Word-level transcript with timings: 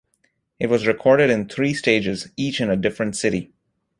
It 0.59 0.65
was 0.65 0.87
recorded 0.87 1.29
in 1.29 1.47
three 1.47 1.75
stages, 1.75 2.29
each 2.35 2.59
in 2.59 2.71
a 2.71 2.75
different 2.75 3.15
city. 3.15 3.53